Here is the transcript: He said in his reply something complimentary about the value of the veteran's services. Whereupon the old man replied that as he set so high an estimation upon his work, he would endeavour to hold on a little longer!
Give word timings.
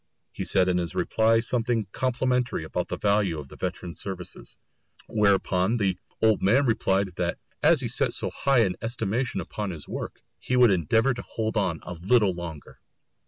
He 0.31 0.45
said 0.45 0.67
in 0.67 0.79
his 0.79 0.95
reply 0.95 1.41
something 1.41 1.85
complimentary 1.91 2.63
about 2.63 2.87
the 2.87 2.97
value 2.97 3.37
of 3.37 3.49
the 3.49 3.55
veteran's 3.55 3.99
services. 3.99 4.57
Whereupon 5.07 5.77
the 5.77 5.95
old 6.23 6.41
man 6.41 6.65
replied 6.65 7.09
that 7.17 7.37
as 7.61 7.81
he 7.81 7.87
set 7.87 8.11
so 8.11 8.31
high 8.31 8.65
an 8.65 8.77
estimation 8.81 9.41
upon 9.41 9.69
his 9.69 9.87
work, 9.87 10.19
he 10.39 10.55
would 10.55 10.71
endeavour 10.71 11.13
to 11.13 11.21
hold 11.21 11.55
on 11.55 11.81
a 11.83 11.93
little 11.93 12.33
longer! 12.33 12.79